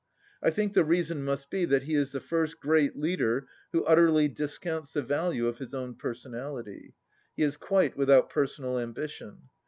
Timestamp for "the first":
2.11-2.59